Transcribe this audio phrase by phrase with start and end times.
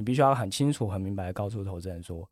[0.00, 2.26] 你必须要很清楚、很明白的告诉投资人说，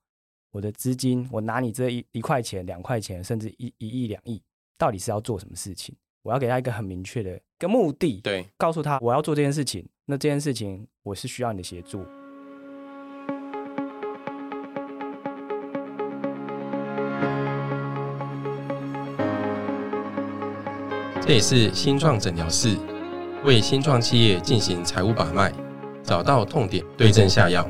[0.53, 4.43] 我的资金，我拿你这一一块钱、两块钱，甚至一一亿、两亿，
[4.79, 5.95] 到底是要做什么事情？
[6.23, 12.03] 我要给他一个很明确的一个目的，对，告诉他我要做这件事情，那这件事情我是需要你的协助。
[21.21, 22.79] 这也是新创诊疗室，
[23.45, 25.53] 为新创企业进行财务把脉，
[26.09, 27.63] 找到痛点，对症下药。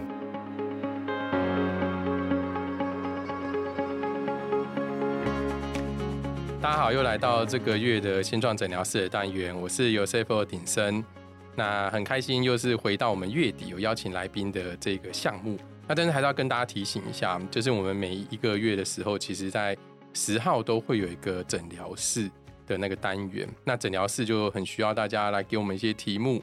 [6.62, 11.04] 大家好，又来到这个月的现状诊疗室的单元，我是 Yosef 鼎生。
[11.56, 15.58] 那很开心，又是回到我们月底有邀请来宾的这个项目。
[15.88, 19.76] 那但是还是要跟大家提醒一下，就是我们每一个月的时候，其实在
[20.14, 22.30] 十号都会有一个诊疗室
[22.68, 23.48] 的那个单元。
[23.64, 26.40] 那诊疗室就很需要大家来给我们一些题目。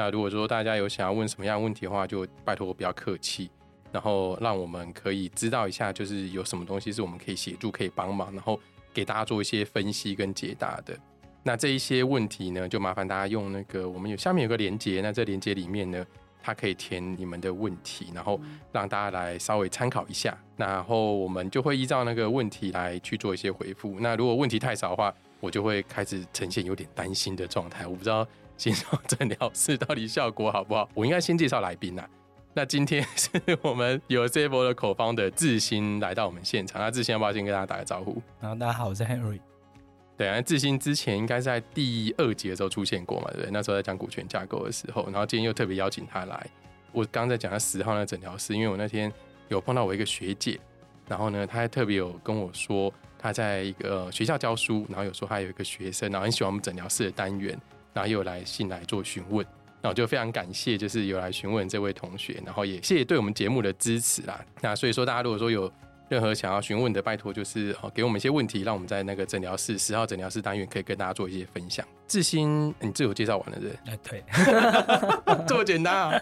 [0.00, 3.50] 那如果说大家有想要问什么样问题的话，就拜托我不要客气，
[3.92, 8.58] 然后让我们可以知道一下，就是有什么东西是我们可以协助、可以帮忙，然后
[8.94, 10.98] 给大家做一些分析跟解答的。
[11.42, 16.02] 那这一些问题呢，就麻烦大家用那个我们有下面有个连接，那这连接里面呢，
[16.42, 18.40] 它可以填你们的问题，然后
[18.72, 24.00] 让大家来稍微参考一下，然后我们就会依照那个问题来去做一些回复。
[24.00, 27.86] 那如果问题太少的话，我就会开始呈现有点担心的状态。
[27.86, 28.26] 我不知道
[28.60, 30.86] 新创诊疗室到底效果好不好。
[30.92, 32.06] 我应该先介绍来宾呐。
[32.52, 33.30] 那今天是
[33.62, 36.78] 我们有这波的口方的志新来到我们现场。
[36.78, 38.20] 那志新要不要先跟大家打个招呼？
[38.38, 39.40] 然后大家好，我是 Henry。
[40.14, 43.30] 对啊，志新之前应该在第二集的时候出现过嘛？
[43.32, 43.48] 对？
[43.50, 46.46] 那时候在讲股权架构的时候，然后今天又特别邀请他来。
[46.92, 49.10] 我刚刚在讲他十号那诊疗室，因为我那天
[49.48, 50.60] 有碰到我一个学姐，
[51.08, 57.58] 然后呢，她还特别有跟我说，她在一个学校教书，然后有说她有一个学生，然后很喜欢我们诊疗室的单元，
[57.92, 59.44] 然后又来信来做询问，
[59.82, 64.44] 那我就非常感谢，就是有来询问这位同学，然后也谢谢对我们节目的支持啦。
[64.60, 65.70] 那所以说，大家如果说有
[66.08, 71.86] 任何想要询问的，拜托就是哦，给我们一些问题，让我们在那个诊疗室十号诊疗室单元可以跟大家做一些分享。
[72.08, 73.58] 志新，你自我介绍完了
[74.02, 74.24] 对？
[75.46, 76.20] 这么简单啊！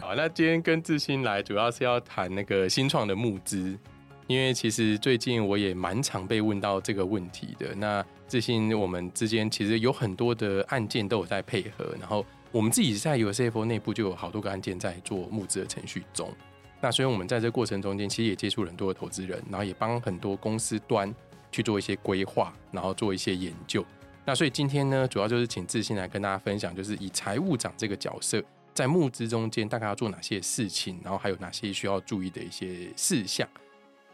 [0.00, 3.78] 好，那今天跟志新来，主要是要谈那个新创的募资，
[4.26, 7.72] 因为其实最近我也蛮常被问到这个问题的。
[7.76, 16.30] 那自信，我们之间其实有很多的案件都有在配合，然后我们自己在 UCFO 内部就有好多个案件在做募资的程序中。
[16.80, 21.12] 那所以我们在这过程中间，其实也接触了很多的投资人，然后也帮很多公司端
[21.50, 23.84] 去做一些规划，然后做一些研究。
[24.26, 28.42] 那所以今天呢，主要就是请自信来跟大家分享，就是以财务长这个角色，
[28.74, 33.48] 在募资中间大概要做哪些事情，然后还有哪些需要注意的一些事项。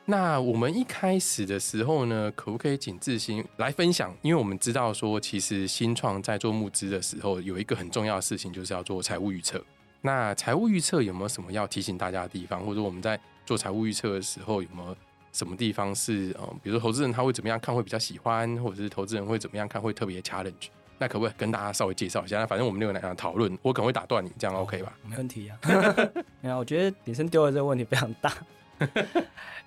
[0.06, 4.14] 那我们一开始的时候呢，可不可以请志新来分享？
[4.20, 9.64] 因为我们知道说，其实新创在做募资的时候，有一个很重要的事情，就是要做财务预测。
[10.02, 14.94] 那财务预测有没有什么要提醒大家的地方，或者我们在做财务预测的时候，有没有
[15.32, 20.68] 什么地方是呃，比如说投资人他会怎么样看会比较喜欢，或者是投资人会怎么样看会特别 challenge？
[20.98, 22.38] 那可不可以跟大家稍微介绍一下？
[22.38, 24.92] 那反正我们六个人讨论，我可能会打断你，这样 OK 吧？
[25.08, 25.58] 没问题啊。
[26.42, 28.30] 没有，我觉得李生丢的这个问题非常大。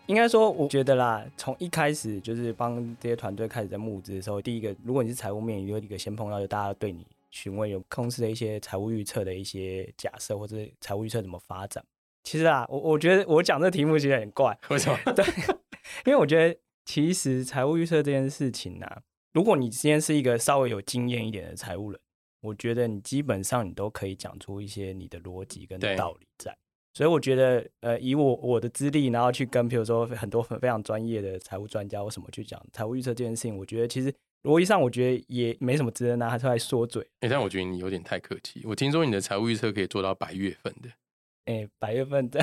[0.07, 7.05] 应该说，我觉得啦，从一开始就是帮这些团队开始在募资的时候，第一个，如果你是财务面，有一个先碰到，就大家对你。
[7.29, 11.83] 询问有公司的一些财务预测的一些假设，或者财务预测怎么发展？
[12.23, 14.97] 其实啊，我我觉得我讲这题目其实很怪，为什么？
[15.13, 15.25] 对，
[16.05, 18.87] 因为我觉得其实财务预测这件事情呢，
[19.33, 21.99] 如果你今天是一个稍微有经验一点的财务人，
[22.41, 26.57] 我觉得你基本上你都可以讲出一些你的逻辑跟道理在。
[26.97, 34.11] 所以我觉得，呃，以我我的资历，然后去跟，比如说很多非常专业的财务专家或什么去讲财务预测这件事情，我觉得其实。
[34.43, 37.05] 逻辑上，我觉得也没什么值得拿他出来说嘴。
[37.19, 38.61] 哎，但我觉得你有点太客气。
[38.65, 40.89] 我听说你的财务预测可以做到百月份的。
[41.45, 42.39] 哎，百月份的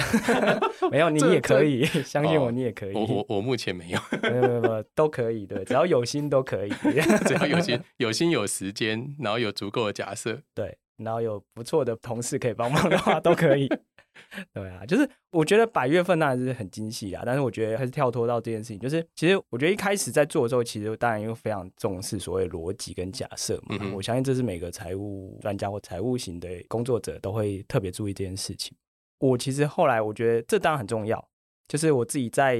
[0.90, 2.94] 没有，你也可以 相信我，你也可以。
[2.94, 6.70] 我我我目前没有，没有没有都可以，对，只要有心都可以，
[7.26, 13.68] 只要有心 有心有时间，然后有足够的假设，对，然后有不错的同事可以帮忙的话，都可以。
[14.54, 23.76] 对啊，就是我觉得百月份当然是很精细啊，但是我觉得还是跳脱到这件事情，就是其实我觉得一开始在做的时候，其实当然又非常重视所谓逻辑跟假设嘛。
[23.92, 28.76] 我相信这是每个财务专家或财务型的工作者都会特别注意这件事情。
[29.18, 31.28] 我其实后来我觉得这当然很重要，
[31.66, 32.56] 就是我自己在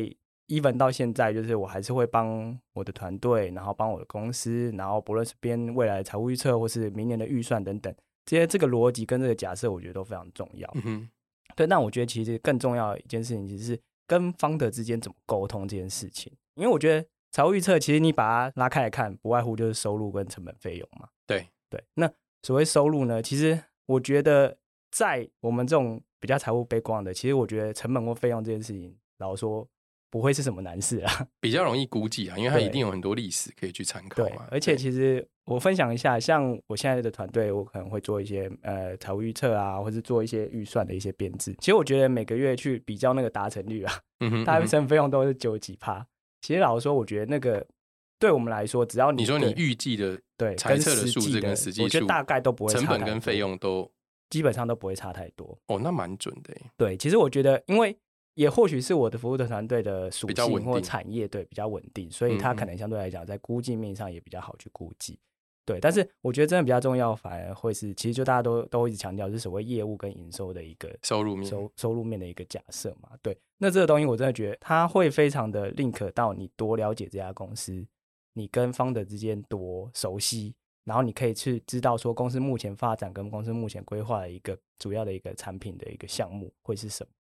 [0.49, 7.95] even 到现在，就是我还是会帮我的团队，然后帮我的公司，然后不论是编未来财务预测或是明年的预算等等，
[8.25, 10.73] 这些这个逻辑跟这个假设，我觉得都非常重要。
[11.57, 16.33] 对，那我觉得其实更重要的一件事情，其实是跟方德之间怎么沟通这件事情。
[16.55, 21.09] 因为我觉得财务预测，其实你把它拉开来看，不外乎就是收入跟成本费用嘛。
[21.27, 22.11] 对对，那
[22.43, 24.57] 所谓收入呢，其实我觉得
[24.91, 29.69] 在我们这种比较财务悲观的，其实我觉得成本或费用这件事情，老实说
[30.15, 31.27] 不会是什么难事啊。
[31.43, 41.53] 比较容易估计啊，因为它一定有很多历史可以去参考对嘛。，而且其实我分享一下，像我现在的团队，我可能会做一些呃财务预测啊，或是做一些预算的一些编制。
[41.59, 46.07] 其实我觉得每个月去比较那个达成率啊，嗯哼， 大部分费用都是九几趴。
[46.43, 47.67] 其实老实说，我觉得那个
[48.21, 53.91] 对我们来说，只要你你说你对预计的对猜测的数字跟实际数我觉得大概都不会差成本跟费用都
[54.31, 55.59] 基本上都不会差太多。
[55.67, 56.71] 哦，那蛮准的耶。
[56.77, 57.97] 对，其实我觉得，因为
[58.35, 65.19] 也或许是我的服务的团队的属性或产业对比较稳定，所以它可能相对来讲在估计面上也比较好去估计。
[65.67, 73.09] 对，但是我觉得真的比较重要，反而会是其实就大家都都一直强调是所谓业务跟营收的一个收入面收收入面的一个假设嘛。
[73.23, 77.87] 对，那这个东西我真的觉得它会非常的 link 到你多了解这家公司，
[78.35, 80.55] 你跟方的之间多熟悉，
[80.85, 87.11] 然后你可以去知道说公司目前发展跟公司目前规划的一个主要的一个产品的一个项目会是什么，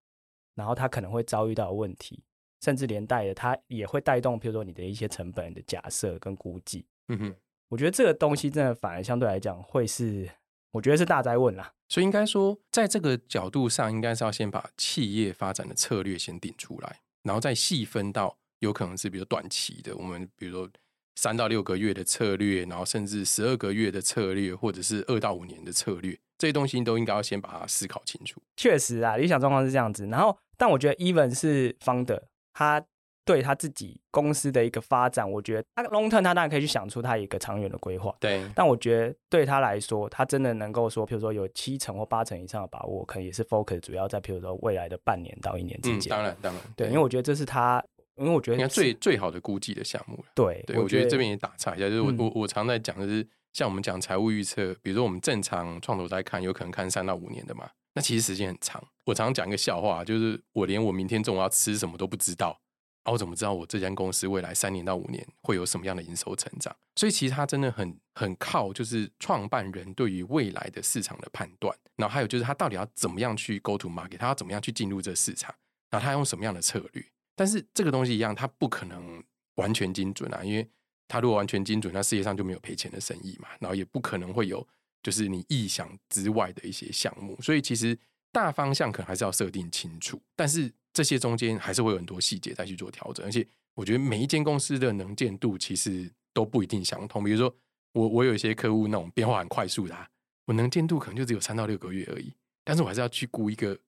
[0.55, 2.23] 然后他可能会遭遇到的问题，
[2.62, 6.87] 甚至连带的它也会带动，譬如说你的一些成本的假设跟估计。
[7.09, 7.35] 嗯哼，
[7.69, 10.29] 我觉得这个东西真的反而相对来讲会是，
[10.73, 11.73] 我觉得是大灾问啦。
[11.89, 20.69] 所以应该说，在这个角度上，应该是要先把企业发展的策略先定出来，然后再细分到有可能是比如短期的，我们比如说
[21.17, 28.43] 三到六个月的策略，然后甚至十二个月的策略，或者是二到五年的策略，这些东西都应该要先把它思考清楚。
[28.56, 30.06] 确实啊，理想状况是这样子。
[30.06, 32.21] 然后，但我觉得 even 是 founder，，
[32.53, 32.85] 他
[33.25, 38.15] 对他自己公司的一个发展，我觉得他 long term 他当然可以去想出他一个长远的规划。
[38.21, 46.11] 对，但我觉得对他来说，他真的能够说，譬如说有七成或八成以上的把握，可能也是 focus 主要在譬如说未来的半年到一年之嗯，间。
[46.11, 47.83] 当然，当然，对，因为我觉得这是他，
[48.17, 50.25] 因为我觉得应该最最好的估计的项目了。
[50.35, 58.82] 对，对，我觉得这边也打岔一下，就是我、嗯我我常在讲，就是像我们讲财务预测，比如说我们正常创投在看，有可能看三到五年的嘛，那其实时间很长。
[59.05, 62.61] 我常常讲一个笑话，就是我连我明天中午要吃什么都不知道，
[63.05, 66.75] 啊，我怎么知道我这间公司未来三年到五年会有什么样的营收成长？
[66.96, 75.55] 所以其实它真的很很靠就是创办人对于未来的市场的判断，然后还有就是他到底要怎么样去 go to market，他要怎么样去进入这个市场，
[75.91, 77.05] 然后他用什么样的策略。
[77.37, 79.23] 但是这个东西一样，它不可能
[79.56, 80.70] 完全精准啊，因为
[81.08, 84.64] 它如果完全精准，那世界上就没有赔钱的生意嘛，然后也不可能会有
[85.05, 87.97] 就是你意想之外的一些项目，所以其实
[88.33, 97.55] 大方向可能还是要设定清楚，但是这些中间还是会有很多细节再去做调整，而且我觉得每一间公司的能见度其实都不一定相同，比如说
[97.93, 100.09] 我我有一些客户那种变化很快速的、啊，
[100.47, 102.33] 我能见度可能就只有三到六个月而已，
[102.65, 103.79] 但是我还是要去估一个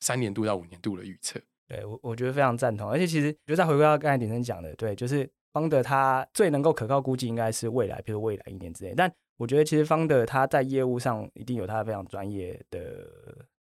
[0.00, 1.40] 三年度到五年度的预测。
[1.68, 8.94] 对我我觉得非常赞同，而且其实就再回归到刚才鼎生讲的，对，就是邦德它最能够可靠估计应该是未来，比如未来一年之内。
[8.96, 13.08] 但我觉得其实方的他在业务上一定有他非常专业的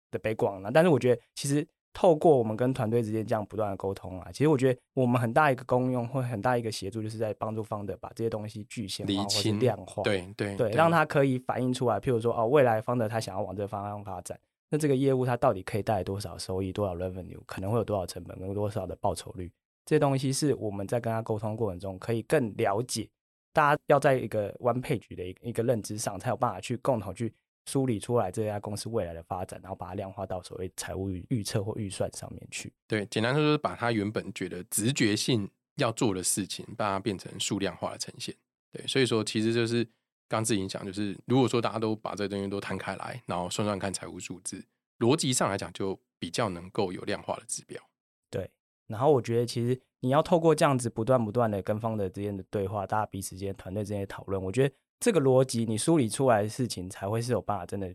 [0.10, 0.72] 的 background 啦。
[0.74, 10.02] 但是我觉得其实透过我们跟团队之间这样不断的沟通啊，其实我觉得我们很大一个功用或很大一个协助，就是在帮助方的把这些东西具象化或是厘清量化。
[10.04, 12.00] 对对对，让他可以反映出来。
[12.00, 19.52] 譬如说，哦，未来方的他想要往这个方向发展，那这个业务它到底可以带来多少收益、多少 revenue，可能会有多少成本跟多少的报酬率，
[19.86, 23.10] 这些东西是我们在跟他沟通过程中可以更了解。
[23.54, 27.34] 大家要在一个 one page 的一个一个认知上，才有办法去共同去
[27.66, 32.74] 梳理出来这家公司未来的发展，然后把它量化到所谓财务预预测或预算上面去。
[32.88, 38.36] 对，简单说就是把它原本觉得直觉性要做的事情，把它变成数量化的呈现。
[38.72, 39.88] 对，所以说其实就是
[40.28, 44.66] 刚自己讲，就是如果说大家都把这东西都摊开来，然后算算看财务数字，
[45.00, 47.82] 逻辑上来讲就比较能够有量化的指标。
[48.30, 48.50] 对，
[48.88, 57.94] 然后我觉得其实你要透过这样子不断不断的跟方的之间的对话，大家彼此间团队之间的讨论，我觉得这个逻辑你梳理出来的事情才会是有办法真的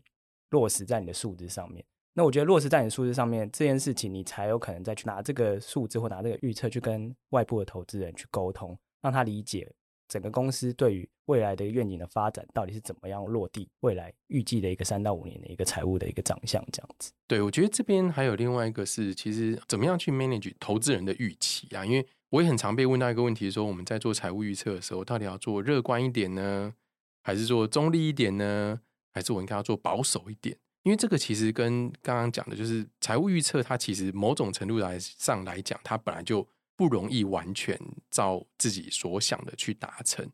[0.51, 1.85] 落实在你的数字上面。
[2.15, 9.71] 那我觉得落实在你的数字上面这件事情，你才有可能再去拿这个数字或拿这个预测去跟外部的投资人去沟通，让他理解
[10.09, 17.13] 整个公司对于未来的愿景的发展到底是怎么样落地，未来预计的一个三到五年的一个财务的一个长相这样子。
[17.27, 21.85] 对，我觉得这边还有另外一个是，其实怎么样去 manage 投资人的预期啊？
[21.85, 26.75] 因为我也很常被问到一个问题，说我们在做财务预测的时候，到底要做乐观一点呢，
[27.23, 28.81] 还是做中立一点呢？
[29.13, 30.57] 还是我应该要做保守一点？
[30.85, 36.47] 因为这个其实跟刚刚讲的，就是财务预测，它其实某种程度来上来讲，它本来就
[36.79, 37.77] 不容易完全
[38.09, 40.31] 照自己所想的去达成。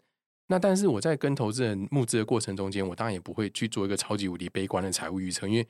[0.48, 5.66] 那但是我在跟投资人募资的过程中间，我当然也不会去做一个超级无敌悲观的财务预测，因为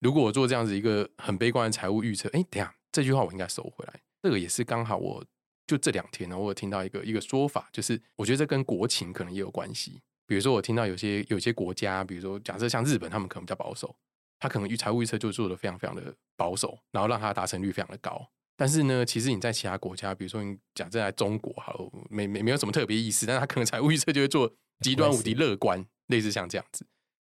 [0.00, 4.00] 如果我做这样子一个很悲观的财务预测，哎，等下这句话我应该收回来。
[4.22, 5.22] 这个也是刚好，我
[5.66, 10.00] 就这两天呢，我有听到一个一个说法，就是我觉得这跟国情可能也有关系。
[10.26, 13.94] 比如说，我听到有些有些国家，比如说假设像日本，他们可能比较保守，
[14.38, 18.26] 他可能预财务预测就做的非常非常的保守，然后让他达成率非常的高。
[18.56, 26.86] 但是呢，其实你在其他国家，比如说你假设在中国，好了，没没没有什么特别意思，但是他可能 财务预测就会做极端无敌乐观，类似像这样子。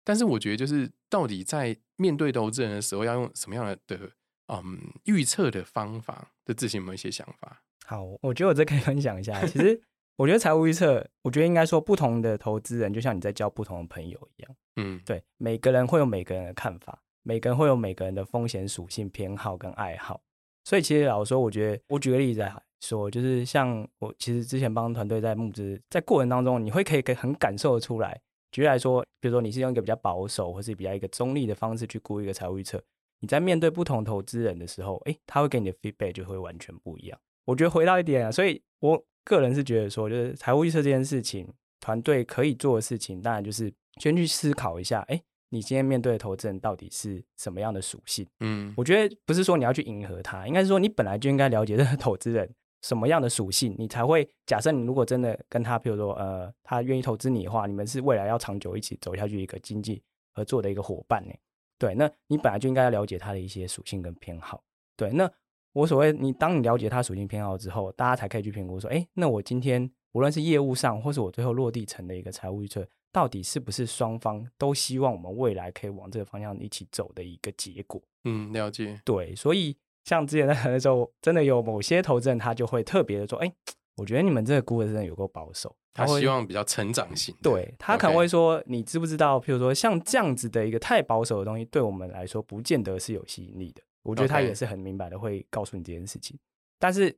[0.03, 4.11] 但是我觉得，就是到底在面对投资人的时候，要用什么样的的
[4.47, 7.61] 嗯预测的方法，的自己有没有一些想法？
[7.85, 9.45] 好，我觉得我这可以分享一下。
[9.45, 9.79] 其实
[10.15, 14.55] 我觉得财务预测，我觉得应该说不同的投资人，就像你在交不同的朋友一样。
[14.77, 20.21] 嗯，对，每个人会有每个人的看法，每个人会有每个人的风险属性、偏好跟爱好。
[20.69, 28.21] 所以其实老实说，我觉得我举个例子来说，就是像我其实之前帮团队在募资，在过程当中，你会可以很感受得出来。
[28.51, 32.79] 举例来说，比如说你是用一个比较保守或是比较一个中立的方式去估一个财务预测，
[33.21, 37.19] 你在面对不同投资人的时候，诶，他会给你的 feedback 就会完全不一样。
[37.45, 48.25] 我觉得回到一点啊，所以我个人是觉得说，就是财务预测这件事情，团队可以做的事情，当然就是先去思考一下，诶，你今天面对的投资人到底是什么样的属性？
[48.39, 52.49] 嗯，我觉得不是说你要去迎合他，应该是说你本来就应该了解这个 投资人
[52.81, 60.01] 什么样的属性，你才会假设你如果真的跟他，比如说呃，他愿意投资你的话，你们是未来要长久一起走下去一个经济
[60.33, 61.33] 合作的一个伙伴呢。
[61.77, 64.61] 对，那你本来就应该要了解他的一些属性跟偏好。
[64.95, 65.29] 对，那
[65.73, 72.87] 我所谓你当你了解他属性偏好之后，大家才可以去评估说，哎，那我今天无论是业务上，或是我最后落地成的一个财务预测。
[73.11, 78.01] 到底是不是双方都希望我们未来可以往这个方向一起走的一个结果？
[78.23, 79.01] 嗯，了解。
[79.03, 79.75] 对，所以
[80.05, 83.51] 像之前在的时候，真的有某些投资人，他就会特别的说：“哎，
[83.97, 87.35] 我觉得你们这个估的真的有够保守。”他希望比较成长型。
[87.41, 89.39] 对他可能会说：“你知不知道？
[89.39, 96.37] 譬如说像这样子的一个太保守的东西，对我们来说不见得是有吸引力的。”我觉得他也是很明白的，会告诉你这件事情。
[96.77, 97.13] 但是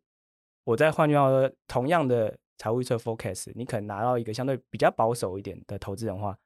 [0.64, 2.38] 我在换句话说，同样的。
[2.62, 6.38] 财务预测 forecast，你可能拿到一个相对比较保守一点的投资人的话，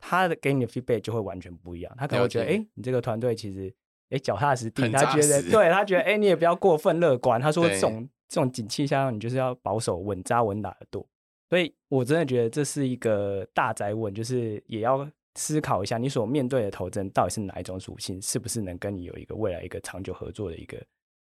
[0.00, 1.94] 他的给你的 feedback 就会完全不一样。
[1.96, 3.72] 他可能会觉得，哎，你这个团队其实，
[4.08, 4.90] 哎，脚踏实地。
[4.90, 7.40] 他觉得，对他觉得，哎，你也不要过分乐观。
[7.40, 11.06] 他说，这种这种景气下，你就是要保守、稳扎稳打的多。
[11.48, 20.84] 所以我真的觉得这是一个大宅问，就是也要思考一下，你所面对的投资人到底是哪一种属性，是不是能跟你有一个未来一个长久合作的一个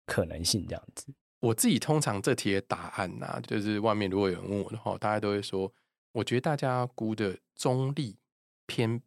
[0.06, 1.12] 可能性，这样子。
[1.40, 5.72] 我自己通常这题的答案呐，就是外面如果有人问我的话，大家都会说，
[6.12, 8.16] 我觉得大家估的中立
[8.66, 9.00] 偏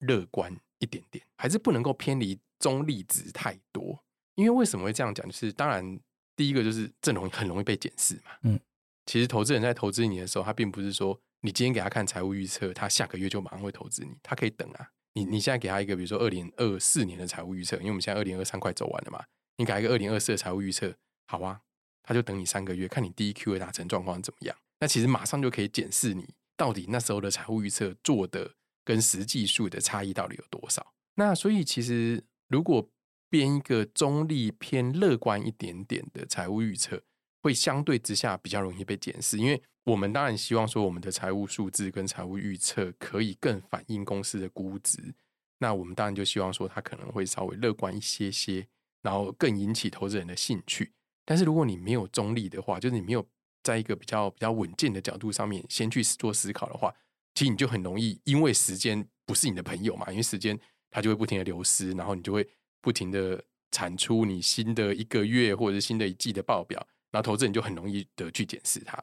[0.00, 4.02] 乐观一点点，还是不能够偏离中立值太多。
[4.34, 5.24] 因为为什么会这样讲？
[5.26, 5.98] 就是当然，
[6.34, 8.32] 第一个就是这容易很容易被检视嘛。
[8.42, 8.60] 嗯，
[9.06, 14.90] 其实投资人在投资你的时候，他并不是说你今天给他看财务预测，他下个月就马上会投资你，他可以等啊。
[15.14, 19.24] 你你现在给他一个，比如说二零二四年的财务预测，因为我们现在二零二三快走完了嘛，
[19.56, 20.92] 你给他一个二零二四的财务预测，
[21.26, 21.62] 好啊。
[22.06, 24.56] 他就等你三个月，看你第一 Q 的达成状况怎么样。
[24.80, 30.94] 那其实马上就可以检视你到底那时候的财务预测做的跟实际数的差异到底有多少。
[31.16, 32.88] 那所以其实如果
[33.28, 37.02] 编一个中立偏乐观一点点的财务预测，
[37.42, 39.36] 会相对之下比较容易被检视。
[39.38, 45.14] 因为我们当然希望说我们的财务数字跟财务预测可以更反映公司的估值。
[45.58, 48.68] 那我们当然就希望说它可能会稍微乐观一些些，
[49.02, 50.92] 然后更引起投资人的兴趣。
[51.26, 53.26] 但是如果你没有中立的话，就是你没有
[53.64, 56.94] 在一个比较比较稳健的角度上面先去做思考的话，
[57.34, 60.56] 其实你就很容易因为时间不是你的朋友嘛，因为时间
[60.88, 62.48] 它就会不停的流失，然后你就会
[62.80, 63.42] 不停的
[63.72, 66.78] 产出你新的一个月或者是新的一季的报表，
[67.10, 68.96] 然后投资人就很容易的去检视它。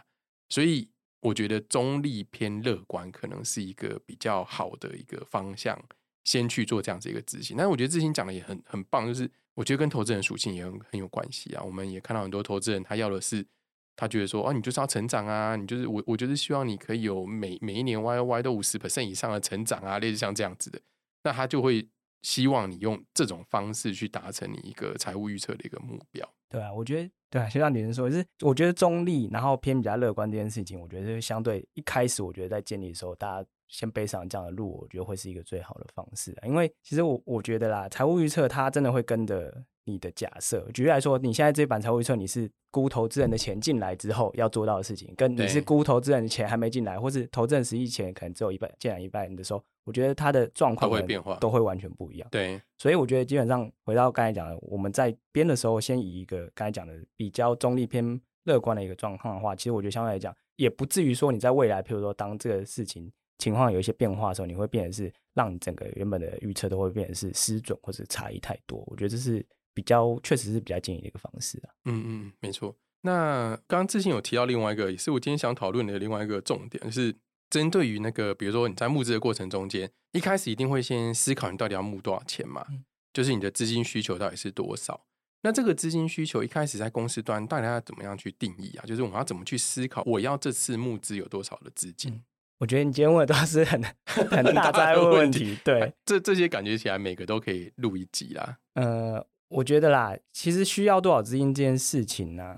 [0.48, 0.90] 所以
[1.20, 5.78] 我觉得中立偏乐观可能是一个比较好的一个方向，
[6.24, 7.58] 先去做这样子一个执行。
[7.58, 9.30] 但是我觉得志兴讲的也很很棒，就是。
[9.56, 11.64] 我觉得跟投资人属性也很很有关系啊。
[11.64, 13.46] 我们也看到很多投资人，他要的是，
[13.96, 20.80] 他觉得说，哦，你就是要成长啊，你就是我，我就是希望你可以有每每一年 Y O Y 都五十 percent 以上的成长啊，类似像这样子的，
[21.24, 21.88] 那他就会
[22.22, 26.28] 希望你用这种方式去达成你一个财务预测的一个目标。
[26.50, 33.50] 对啊，我觉得对啊，就像女人说，是我觉得中立，然后偏比较乐观这件事情，我觉得相对一开始，我觉得在建立的时候，大家。
[33.74, 36.34] 先背上这样的路，我觉得会是一个最好的方式。
[36.46, 39.52] 因为其实我我觉得啦，财务预测它真的会跟着
[39.86, 40.64] 你的假设。
[40.72, 52.28] 举例来说，你现在这版财务预测，你是估投资人的钱进来之后要做到的事情，跟你是估投资人的钱还没进来，或是投资人实际钱可能只有一半进来一半的时候，我觉得它的状况都会变化，都会完全不一样。
[52.30, 63.12] 对，所以我觉得基本上回到刚才讲的，我们在编的时候，先以一个刚才讲的比较中立偏乐观的一个状况的话，其实我觉得相对来讲，也不至于说你在未来，譬如说当这个事情。
[63.38, 68.84] 情况有一些变化的时候，你会变成是让你整个原本的预测都会变成是失准或者差异太多。
[68.88, 71.70] 我觉得这是比较确实是比较建议的一个方式啊。
[71.86, 72.76] 嗯嗯，没错。
[73.02, 77.14] 那刚刚志信有提到另外一个，也是我今天想讨论的另外一个重点，就是
[77.50, 82.66] 针对于那个，比如说你在募资的过程中间，一开始一定会先思考你到底要募多少钱嘛？
[83.12, 85.06] 就是你的资金需求到底是多少。
[85.42, 88.86] 那这个资金需求一开始在公司端，大家要怎么样去定义啊？
[88.86, 92.24] 就是我们要怎么去思考，我要这次募资有多少的资金？
[92.64, 93.84] 我觉得你今天问的都是很
[94.32, 95.58] 很大灾问问题。
[95.66, 98.58] 对，这这些感觉起来每个都可以录一集啦。
[98.76, 102.58] 呃，我觉得啦，其实需要多少资金这件事情呢，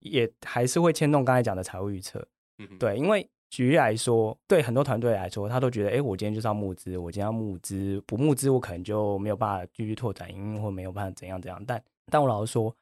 [0.00, 2.26] 也还是会牵动刚才讲的财务预测。
[2.58, 11.64] 嗯，对，因为举例来说，对很多团队来说，他都觉得，哎，我今天就是要募资，我今天要募资，不募资我可能就没有办法继续拓展营运，或没有办法怎样怎样。
[11.64, 12.74] 但但我老实说，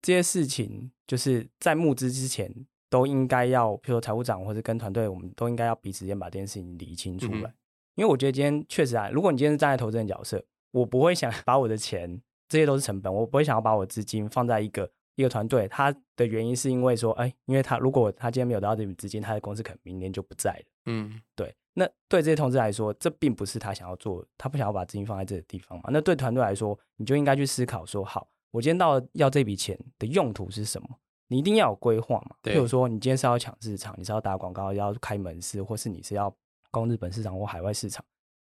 [0.00, 2.48] 这些事情就是在募资之前
[2.92, 7.50] 都应该要，譬如说财务长或者跟团队，我们都应该要彼此间把这件事情理清楚来。
[7.94, 12.20] 因为我觉得今天确实啊，如果你今天是站在投资人角色，我不会想把我的钱，
[12.50, 15.66] 这些都是成本，我不会想要把我资金放在一个一个团队。
[15.68, 20.64] 他的原因是因为说，哎，因为他如果他今天没有得到这笔资金，他的公司可能明年就不在了。
[20.84, 21.54] 嗯，对。
[21.72, 25.84] 那对这些同事来说，这并不是他想要做，他不想要把资金放在这个地方嘛。
[25.88, 28.28] 那对团队来说，你就应该去思考说，好。
[28.50, 30.88] 我今天到要这笔钱的用途是什么？
[31.32, 32.36] 你一定要有规划嘛。
[32.42, 36.30] 譬如说，你今天是要抢市场，你是要打广告，要开门市，或是你是要
[36.70, 38.04] 攻日本市场或海外市场，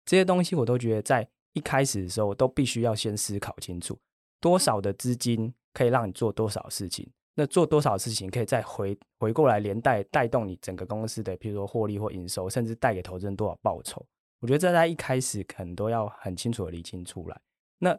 [0.03, 3.95] 这些东西我都觉得在一开始的时候都必须要先思考清楚，
[4.39, 14.03] 多少的资金可以让你做多少事情，那做多少事情可以再回回过来连带带动你整个公司的，譬如说获利或营收，甚至带给投资人多少报酬。
[14.39, 17.39] 我觉得这在一开始可能都要很清楚的理清出来。
[17.77, 17.95] 那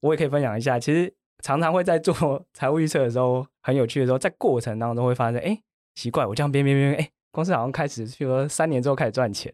[0.00, 1.14] 我也可以分享一下，其实。
[1.42, 5.60] 常常会在做 财务预测的时候，很有趣的时候，在过程当中会发现，哎，
[5.94, 9.52] 奇怪，我这样编编编，哎，公司好像开始，譬如说三年之后开始赚钱，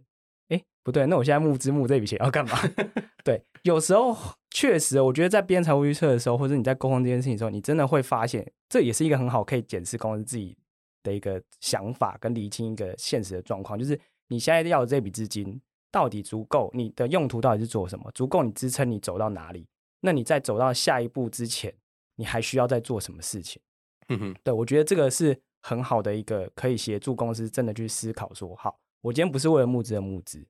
[0.48, 2.58] 哎，不对，那我现在募资募这笔钱要干嘛？
[3.24, 4.16] 对，有时候
[4.50, 10.56] 确实，我觉得在编财务预测的时候，或者你在沟通这件事情的时候，你真的会发现，这也是一个很好可以检视公司自己
[11.02, 13.98] 的一个想法，跟理清一个现实的状况，就是
[14.28, 15.60] 你现在要的这笔资金
[15.92, 19.66] 到底足够，你的用途到底是做什么，足够你支撑你走到哪里？
[20.02, 21.74] 那你在走到下一步之前，
[22.16, 23.62] 你还需要再做什么事情？
[24.08, 30.44] 嗯哼，对我觉得这个是很好的一个可以协助公司真的去思考说，好，我今天不是为了募资而募资，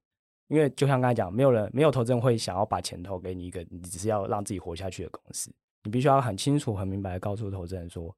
[0.49, 5.53] 因为就像刚才讲，没有人没有投资人会想要把钱投给你一个你只是要让自己活下去的公司，
[5.85, 8.17] 你必须要很清楚、很明白的告诉投资人说，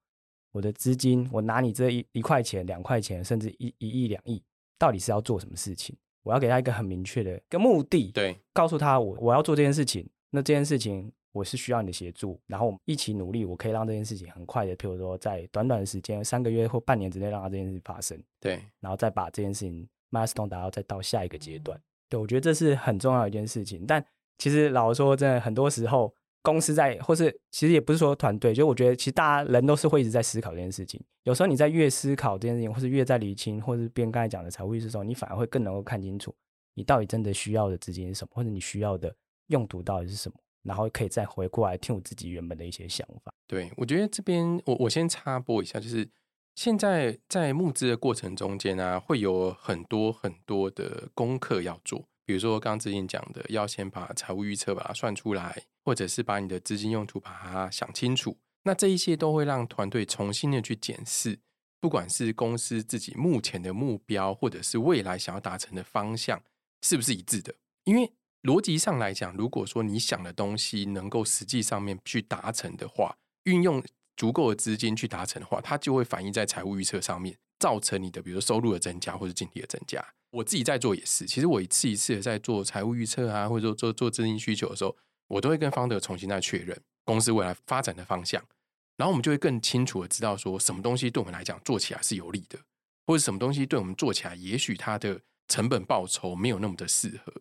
[0.53, 4.41] 我的资金，我拿你这一一块钱、两块钱，甚至一一亿、两亿，
[4.79, 5.97] 到底是要做什么事情？
[6.23, 11.13] 我要给他一个很明确的一个目的，对，告诉他我我要做这件事情，那这件事情。
[11.35, 18.17] 我是需要你的协助，然后我们一起努力，我可以让这件事情很快的，譬如说在短短的时间，三个月或半年之内，让它这件事情发生。
[18.41, 21.77] 对，然后再把这件事情 milestone 达到，再到下一个阶段。
[22.09, 23.85] 对，我觉得这是很重要的一件事情。
[23.85, 24.05] 但
[24.39, 31.03] 其实老实说，真的很多时候，公司在或是其实也不是说团队，就我觉得其实大家人都是会一直在思考这件事情。
[31.25, 36.33] 有时候你在越思考这件事情，或是越在理清，或是边刚才讲的财务意识的时候，你反而会更能够看清楚
[36.75, 39.13] 你到底真的需要的资金是什么，或者你需要的
[39.49, 40.37] 用途到底是什么。
[40.65, 43.33] 然后可以再回过来听我自己原本的一些想法。
[43.47, 46.09] 对，我觉得这边我我先插播一下，就是
[46.57, 52.05] 现在在募资的过程中间啊，会有很多很多的功课要做。
[52.27, 58.37] 比如说刚刚之前讲的，要先把财务预测把它算出来，或者是把你的资金用途把它想清楚。
[58.63, 61.39] 那这一些都会让团队重新的去检视，
[61.83, 66.43] 不管是公司自己目前的目标，或者是未来想要达成的方向，
[66.81, 67.55] 是不是一致的？
[67.85, 68.11] 因为
[68.45, 73.83] 逻辑上来讲，如果说你想的东西能够实际上面去达成的话，运用
[74.19, 80.05] 足够的资金去达成的话，它就会反映在财务预测上面，造成你的比如说收入的增加或者净利的增加。
[80.31, 84.95] 我自己在做也是，其实我一次一次的在做财务预测啊，或者说做做资金需求的时候，
[85.29, 88.45] 我都会跟方德重新再确认公司未来发展的方向，
[88.99, 92.59] 然后我们就会更清楚的知道说什么东西对我们来讲做起来是有利的，
[93.07, 97.33] 或者什么东西对我们做起来也许它的成本报酬没有那么的适合。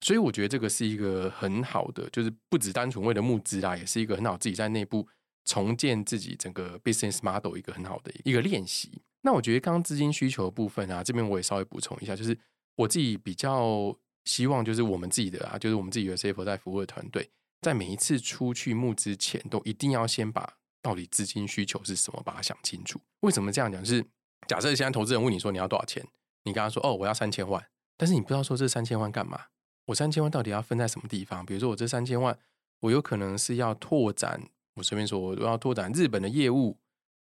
[0.00, 5.06] 所以我觉得这个是一个很好的，就是不只单纯为了募资啦，也是一个很好自己在内部
[5.44, 9.02] 重建自己整个 business model 一个很好的一个练习。
[9.22, 12.38] 那我觉得刚刚资金需求的部分啊，这边我也稍微补充一下，就是
[12.76, 13.92] 我自己比较
[14.24, 17.28] 希望，就是我们自己的啊，就是我们自己的 CFO 在服务的团队，
[17.60, 23.00] 在每一次出去募资前，都一定要先把到底资金需求是什么，把它想清楚。
[23.20, 23.84] 为什么这样讲？
[23.84, 24.04] 是
[24.46, 26.06] 假设现在投资人问你说你要多少钱，
[26.44, 29.46] 你跟他说哦我要三千万，但是你不知道说这三千万干嘛。
[29.88, 31.44] 我三千万到底要分在什么地方？
[31.46, 32.38] 比如说，我这三千万，
[32.80, 34.38] 我有可能是要拓展，
[34.74, 36.76] 我随便说，我要拓展日本的业务，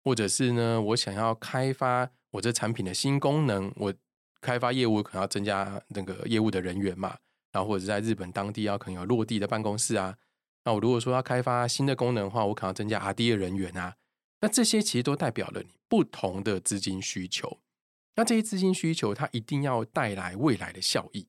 [0.03, 3.94] 或者是呢，我想要开发我这产品的新功能，我
[4.40, 7.16] 开发业务可能要增加那个业务的人员嘛，
[7.53, 10.16] 然后或者在日本当地要可能有落地的办公室啊。
[10.64, 13.94] 那我如果说要开发新的功能的话，我可能要增加 R D 的人员啊。
[14.40, 17.59] 那这些其实都代表了你不同的资金需求。
[18.16, 21.29] 那这些资金需求，它一定要带来未来的效益。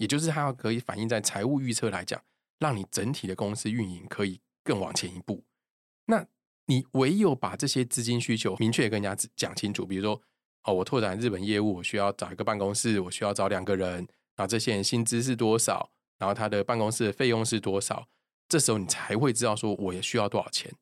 [0.00, 2.18] 也就是它要可以反映在财务预测来讲，
[2.58, 5.44] 让你整体的公司运营可以更往前一步。
[6.06, 6.26] 那
[6.64, 10.22] 你唯有把这些资金需求明确跟人家讲清楚，比如说，
[10.64, 13.98] 哦，我拓展日本业务，我需要找一个办公室，我需要找两个人，
[14.36, 18.08] 然后这些人薪资是多少，然后他的办公室的费用是多少，
[18.48, 20.72] 这时候你才会知道说我也需要多少钱。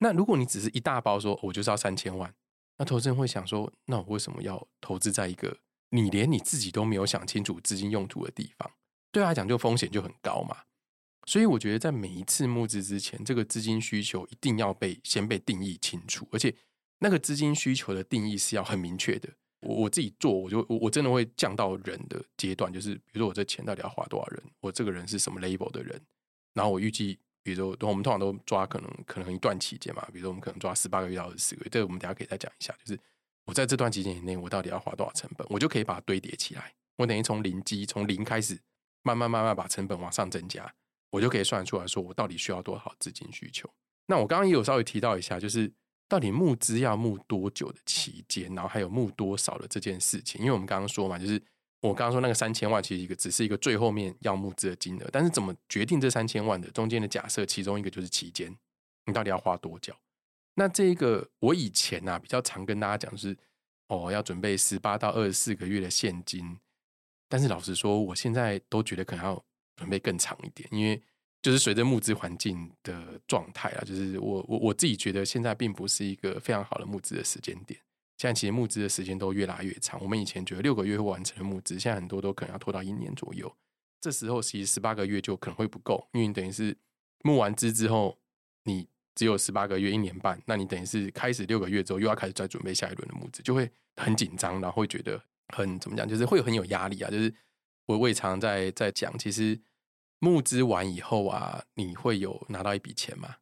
[0.00, 2.34] 那如果你只是一大包说，我就是要三千万，
[2.76, 5.56] 那投资人会想说，那我为什么要投资在一个
[5.90, 8.70] 你连你自己都没有想清楚资金用途的地方？
[9.10, 10.56] 对他来讲，就风险就很高嘛。
[11.26, 16.54] 所以我觉得，在每一次募资之前，这个资金需求一定要被先被定义清楚，而且
[17.00, 19.28] 那个资金需求的定义是要很明确的。
[19.60, 26.00] 我我自己做，我就我我真的会降到人的阶段，就是比如说我这钱到底要花多少人，我这个人是什么 label 的人，
[26.54, 27.18] 然后我预计。
[27.44, 32.74] 比如说，我们通常都抓可能可能一段期间嘛，比如说我们可能抓十八个月到二十四个月，这个我们等下可以再讲一下。
[32.84, 33.00] 就是
[33.48, 36.70] 我在这段期间以内，我到底要花多少成本，我就可以把它堆叠起来。
[36.96, 38.58] 我等于从零基，从零开始，
[39.02, 40.70] 慢慢慢慢把成本往上增加，
[41.10, 43.68] 我就可以算出来说我到底需要多少资金需求。
[44.06, 45.72] 那我刚刚也有稍微提到一下，就是
[46.08, 50.40] 到底募资要募多久的期间，然后还有募多少的这件事情。
[50.42, 51.42] 因为我们刚刚说嘛，就是。
[51.80, 58.52] 我刚刚说那个三千万，其实一个只是一个最后面要募资的金额，但是怎么决定这三千万的中间的假设，其中一个就是期间，
[59.04, 59.94] 你到底要花多久？
[60.58, 63.36] 那这个我以前呢比较常跟大家讲是，
[63.86, 66.58] 哦要准备十八到二十四个月的现金，
[67.28, 69.44] 但是老实说，我现在都觉得可能要
[69.76, 71.00] 准备更长一点，因为
[71.40, 77.80] 就是随着募资环境的状态啊，就是我我我自己觉得现在并不是一个非常好的募资的时间点。
[78.16, 80.02] 现在其实募资的时间都越拉越长。
[80.02, 83.56] 我们以前觉得六个月会完成的募资，现在很多都可能要拖到一年左右。
[84.00, 86.76] 这时候其实十八个月就可能会不够，因为等于是
[87.22, 88.18] 募完资之后，
[88.64, 97.10] 你只有十八个月、一年半，那你等于是开始六个月之后又要开始再准备下一轮的募资，就会很紧张，然后会觉得很怎么讲，就是会很有压力啊。
[97.10, 97.34] 就是
[97.86, 99.60] 我我也常在在讲，其实
[100.20, 103.34] 募资完以后啊，你会有拿到一笔钱嘛？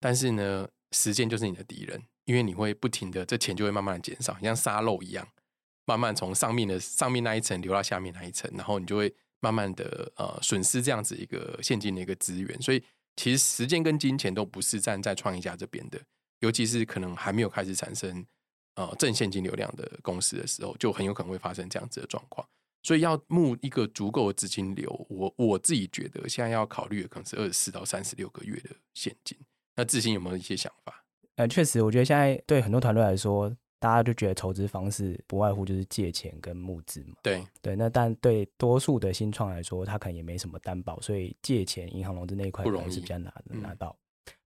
[0.00, 2.02] 但是呢，时间就是你的敌人。
[2.24, 5.26] 因为你会不停的，这钱就会慢慢的减少，像沙漏一样，
[5.86, 9.10] 慢慢从上面的上面那一层流到下面那一层，然后你就会
[9.40, 12.60] 慢慢的呃损失这样子一个现金的一个资源。
[12.60, 12.84] 所以
[13.18, 16.00] 其实时间跟金钱都不是站在创业家这边的，
[16.38, 18.24] 尤其是可能还没有开始产生
[18.76, 22.46] 呃正现金流量的公司的时候，就很有可能会发生这样子的状况。
[22.84, 29.36] 所以要募一个足够的资金流，我我自己觉得现在要考虑的可能是二十四到三十六个月的现金。
[29.74, 31.04] 那志新有没有一些想法？
[31.34, 37.16] 呃，确实，我觉得现在对很多团队来说，大家就觉得筹资方式不外乎就是借钱跟募资嘛。
[37.22, 43.96] 对对，那但对多数的新创来说，他可能也没什么担保，所以借钱、银行融资那一块不容易是比较难拿到。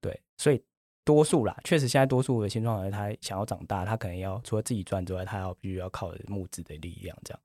[0.01, 0.63] 对，所以
[1.05, 7.41] 多数啦，确实现在多数的新创人他想要长大，他可能要除了自己赚之外，他要必须要靠募资的力量这样。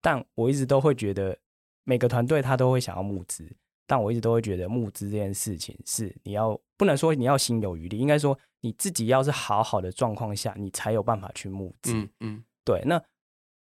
[0.00, 1.36] 但我一直都会觉得，
[1.84, 3.50] 每个团队他都会想要募资。
[3.84, 11.92] 但我一直都会觉得募资这件事情是你要不能说你要心有余力，应该说你自己要是好好的状况下，你才有办法去募资。
[11.92, 12.82] 嗯嗯，对。
[12.86, 13.00] 那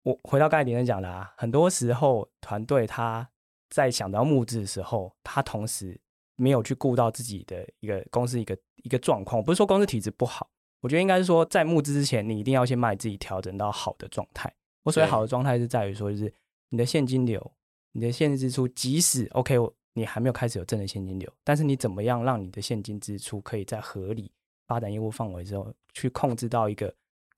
[0.03, 3.29] 我回到刚才点讲的啊，很多时候团队他
[3.69, 5.99] 在想到募资的时候，他同时
[6.37, 9.43] 没有去顾到自己的一个公司一个一个状况。
[9.43, 14.53] 不是说公司体质不好，我觉得应该是说在募资之前，你一定要先把你自己调整到好的状态。
[14.83, 16.33] 我所谓好的状态是在于说，就是
[16.69, 17.51] 你的现金流、
[17.91, 19.75] 你的现金支出，即使 OK 我。
[19.95, 24.31] 你还没有开始有正的现金流，但是你怎么样让你的现金支出可以在合理
[24.73, 26.91] 发展业务范围之后，去控制到一个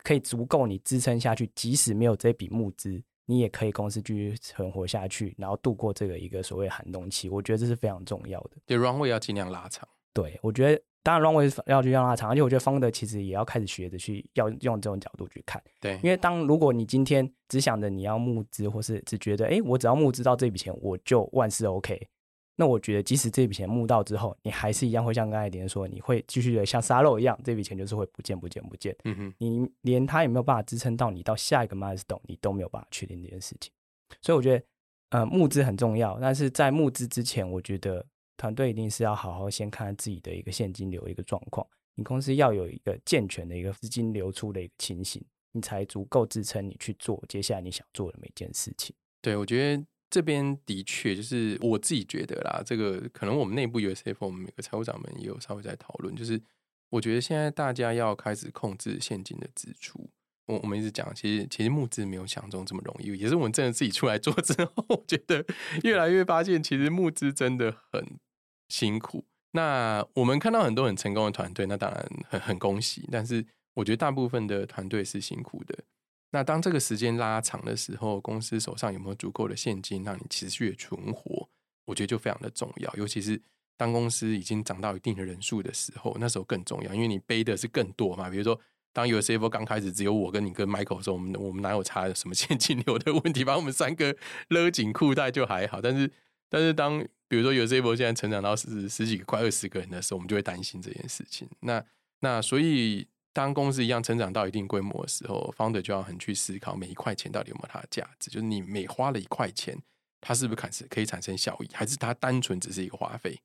[0.04, 7.28] 可以足够你支撑下去，即使没有这笔募资，你也可以公司继续存活下去，然后度过这个一个所谓寒冬期。
[7.28, 8.52] 我觉得这是非常重要的。
[8.65, 9.86] 对，runway 要尽量拉长。
[10.13, 15.62] 对，我觉得当然 runway 要去让拉长，而且我觉得方德其实也要开始学着去要用这种角度去看。
[15.82, 22.08] 对，因为当如果你今天只想着你要募资，或是只觉得哎，我只要募资到这笔钱，我就万事 OK。
[22.58, 28.96] 那我觉得，即使这笔钱募到之后，你还是一样会像刚才点说，你会继续的像沙漏一样，这笔钱就是会不见不见不见。
[29.04, 33.74] 嗯哼，你连它也没有办法支撑到你到下一个 milestone，你都没有办法确定这件事情。
[34.22, 34.65] 所以我觉得，
[35.10, 38.06] 呃，募资很重要，但是在募资之前，我觉得
[38.38, 48.96] 团队一定是要好好先看自己的一个现金流一个状况，你公司要有一个健全的一个资金流出的一个情形，你才足够支撑你去做接下来你想做的每件事情。
[49.22, 49.86] 对，我觉得。
[50.10, 56.41] 这边的确就是我自己觉得啦，这个可能我们内部 USF，我们每个财务长们也有稍微在讨论，就是
[56.89, 60.10] 我觉得现在大家要开始控制现金的支出。
[60.48, 65.44] 我我们一直讲，其实其实募资没有想中这么容易，也是我们真的自己出来做之后，我觉得
[65.84, 68.20] 越来越发现，其实募资真的很
[68.70, 69.26] 辛苦。
[69.54, 75.84] 那我们看到很多很成功的团队，那当然很很恭喜，但是我觉得大部分的团队是辛苦的。
[76.36, 81.48] 那当这个时间拉长的时候，公司手上有没有足够的现金让你持续存活？
[81.86, 82.93] 我觉得就非常的重要。
[82.98, 83.41] 尤其是
[83.78, 88.30] 当公司已经涨到一定的人数的时候，那时候更重要，因为你背的是更多嘛。
[88.30, 88.60] 比如说，
[88.91, 93.45] 当有 CFO 刚开始只有我跟你跟 Michael 的时候，我们我们哪有差什么现金流的问题？
[93.45, 94.13] 把我们三个
[94.50, 95.80] 勒紧裤带就还好。
[95.82, 96.12] 但是，
[96.50, 101.48] 但是当比如说有 CFO 现在成长到十十几个、快二十个人的时候，我们就会担心这件事情。
[101.62, 101.82] 那
[102.19, 109.78] 那所以，当公司一样成长到一定规模的时候，founder 就要很去思考每一块钱到底有没有它的价值，就是你每花了一块钱。
[110.21, 113.39] 它是不是产生可以产生效益，还是它单纯只是一个花费？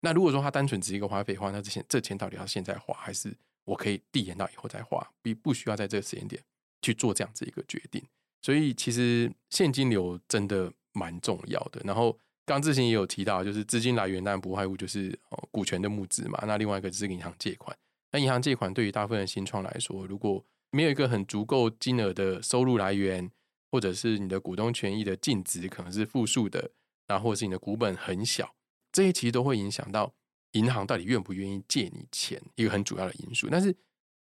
[0.00, 3.32] 那如果说它单纯只是一个花费的话，那这钱这钱到底要现在花，还是
[3.64, 5.06] 我可以递延到以后再花？
[5.22, 6.42] 不不需要在这个时间点
[6.82, 8.02] 去做这样子一个决定。
[8.42, 11.80] 所以其实现金流真的蛮重要的。
[11.84, 15.16] 然后刚之前也有提到，就是资金来源当然不外乎就是
[15.52, 16.42] 股权的募资嘛。
[16.46, 17.76] 那另外一个就是银行借款。
[18.12, 23.30] 那银行借款对于大部分的新创来说，如果没有一个很足够金额的收入来源，
[23.70, 26.70] 或者是你的股东权益的净值可能是负数的，
[27.06, 28.54] 然后或者是你的股本很小，
[28.92, 30.12] 这些其实都会影响到
[30.52, 33.48] 银行到底愿不愿意借你钱，一个很主要的因素。
[33.50, 33.74] 但是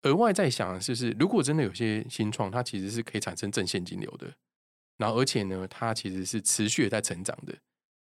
[0.03, 4.35] 额外在想，就是如果真的有些新创，它其实是可以产生正现金流的，
[4.97, 7.55] 然后而且呢，它其实是持续的在成长的。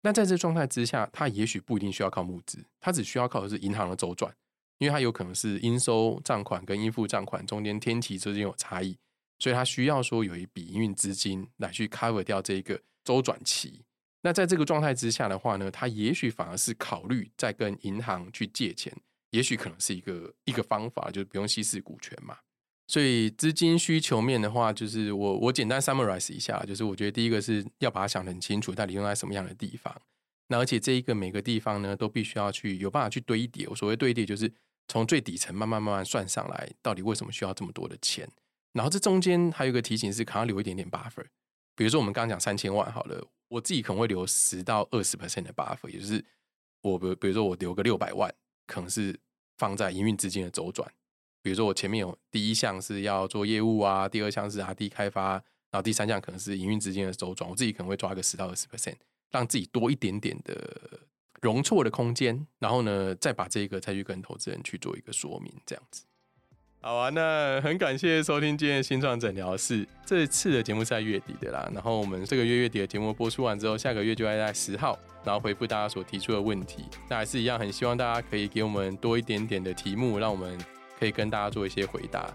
[0.02, 4.34] 那在这状态之下，它也许不一定需要靠募资，它只需要靠的是银行的周转，
[4.78, 8.96] 因为它有可能是应收账款跟应付账款中间天期之间有差异。
[9.40, 13.84] 所以它需要说有一笔营运资金来去 cover 掉这个周转期。
[14.22, 18.92] 那在这个状态之下的话呢，它也许反而是考虑再跟银行去借钱，
[19.30, 22.36] 也许可能是一个一个方法，就是不用稀释股权嘛。
[22.88, 29.94] 所以资金需求面的话，就是我我简单 summarize 一下，就是我觉得第一个是要把它想得很清楚，到底用在什么样的地方。
[30.48, 33.68] 那而且这一个每个地方呢，都必须要去有办法去堆叠。
[33.68, 34.50] 我所谓堆叠，就是
[34.88, 38.28] 从最底层慢慢慢慢算上来，到底为什么需要这么多的钱。
[38.72, 41.26] 然后这中间还有一个提醒是，可能留一点点 buffer。
[41.76, 46.24] 比如说我们刚刚讲三千万好了，我自己可能会留十到二十 percent 的 buffer，也就是
[46.82, 48.32] 我比比如说我留个六百万，
[48.66, 49.18] 可能是
[49.56, 50.90] 放在营运资金的周转。
[51.42, 55.32] 比如说我前面有第一项是要做业务啊，第二项是 R D 开发，
[55.70, 58.96] 然后第三项可能是营运资金的周转，我自己可能会抓个十到二十 percent，
[59.30, 61.00] 让自己多一点点的
[61.40, 62.46] 容错的空间。
[62.58, 66.04] 然后呢，再把这个再去跟投资人去做一个说明，这样子。
[66.80, 69.84] 好啊，那很感谢收听今天的新创诊疗室。
[70.06, 76.84] 这次的节目是在月底的啦，然后我们这个月月底的节目播出完之后，下个月就会在十号，然后回复大家所提出的问题。
[77.08, 80.56] 那还是一样，很希望大家可以给我们多一点点的题目，让我们
[81.00, 82.32] 可以跟大家做一些回答。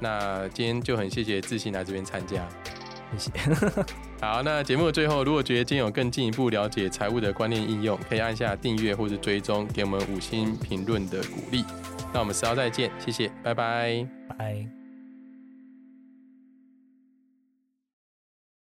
[0.00, 2.48] 那今天就很谢谢志信来这边参加，
[3.16, 3.30] 谢谢。
[4.24, 11.64] 好，那节目的最后，如果觉得今天有更进一步了解财务的观念应用，可以按下订阅或是追踪，给我们五星评论的鼓励。
[12.12, 14.06] 那我们十号再见，谢谢，拜拜，
[14.36, 14.73] 拜。